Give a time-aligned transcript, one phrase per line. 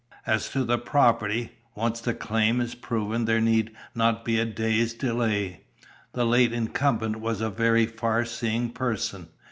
[0.25, 4.95] "As to the property, once the claim is proven there need not be a day's
[4.95, 5.61] delay.
[6.13, 9.27] The late incumbent was a very far seeing person."